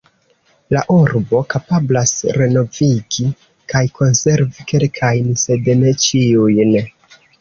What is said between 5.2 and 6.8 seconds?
sed ne ĉiujn.